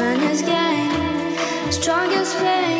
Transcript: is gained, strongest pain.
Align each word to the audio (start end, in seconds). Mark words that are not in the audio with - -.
is 0.00 0.42
gained, 0.42 1.38
strongest 1.72 2.36
pain. 2.38 2.79